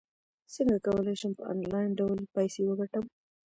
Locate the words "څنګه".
0.55-0.77